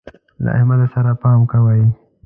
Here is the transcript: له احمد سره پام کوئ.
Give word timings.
له 0.43 0.49
احمد 0.57 0.81
سره 0.93 1.11
پام 1.21 1.39
کوئ. 1.51 1.83